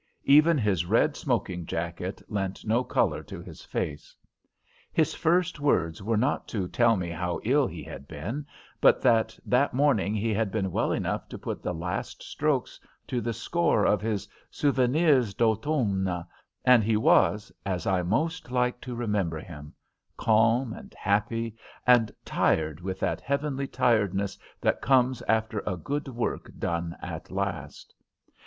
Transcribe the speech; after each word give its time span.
Even 0.25 0.57
his 0.57 0.83
red 0.83 1.15
smoking 1.15 1.63
jacket 1.67 2.23
lent 2.27 2.65
no 2.65 2.83
colour 2.83 3.21
to 3.21 3.39
his 3.39 3.61
face. 3.63 4.15
His 4.91 5.13
first 5.13 5.59
words 5.59 6.01
were 6.01 6.17
not 6.17 6.47
to 6.47 6.67
tell 6.67 6.95
me 6.97 7.09
how 7.09 7.39
ill 7.43 7.67
he 7.67 7.83
had 7.83 8.07
been, 8.07 8.47
but 8.81 8.99
that 9.03 9.37
that 9.45 9.75
morning 9.75 10.15
he 10.15 10.33
had 10.33 10.51
been 10.51 10.71
well 10.71 10.91
enough 10.91 11.29
to 11.29 11.37
put 11.37 11.61
the 11.61 11.71
last 11.75 12.23
strokes 12.23 12.79
to 13.05 13.21
the 13.21 13.31
score 13.31 13.85
of 13.85 14.01
his 14.01 14.27
'Souvenirs 14.49 15.35
d' 15.35 15.43
Automne,' 15.43 16.25
and 16.65 16.83
he 16.83 16.97
was 16.97 17.51
as 17.63 17.85
I 17.85 18.01
most 18.01 18.49
like 18.49 18.81
to 18.81 18.95
remember 18.95 19.37
him; 19.37 19.71
calm 20.17 20.73
and 20.73 20.95
happy, 20.95 21.55
and 21.85 22.11
tired 22.25 22.81
with 22.81 22.99
that 23.01 23.21
heavenly 23.21 23.67
tiredness 23.67 24.35
that 24.61 24.81
comes 24.81 25.21
after 25.27 25.59
a 25.67 25.77
good 25.77 26.07
work 26.07 26.49
done 26.57 26.97
at 27.03 27.29
last. 27.29 27.93